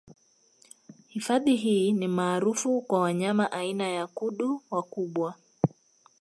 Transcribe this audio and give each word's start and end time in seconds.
Hifadhi 1.07 1.55
hii 1.55 1.91
ni 1.91 2.07
maarufu 2.07 2.81
kwa 2.81 2.99
wanyama 2.99 3.51
aina 3.51 3.87
ya 3.87 4.07
kudu 4.07 4.61
wakubwa 4.71 5.35